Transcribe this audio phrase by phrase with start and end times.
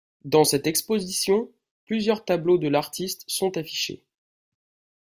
[0.25, 1.51] Dans cette exposition,
[1.85, 4.03] plusieurs tableaux de l'artiste sont affichés.